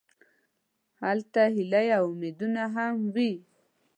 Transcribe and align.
هلته 1.03 1.41
هیلې 1.55 1.85
او 1.97 2.03
امیدونه 2.13 2.63
هم 2.75 2.95
وي. 3.13 3.33